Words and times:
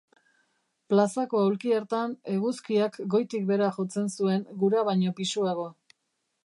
Plazako 0.93 1.41
aulki 1.41 1.75
hartan 1.79 2.15
eguzkiak 2.37 2.99
goitik 3.17 3.47
behera 3.51 3.69
jotzen 3.77 4.11
zuen 4.19 4.45
gura 4.65 4.87
baino 4.91 5.17
pisuago. 5.21 5.73